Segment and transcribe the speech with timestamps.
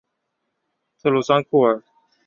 [1.03, 1.83] 特鲁桑库尔。